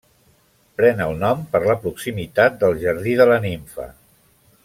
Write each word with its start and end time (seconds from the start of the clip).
Pren 0.79 1.03
el 1.05 1.13
nom 1.23 1.43
per 1.51 1.61
la 1.67 1.75
proximitat 1.83 2.57
del 2.65 2.81
Jardí 2.85 3.15
de 3.21 3.31
la 3.35 3.39
Nimfa. 3.47 3.89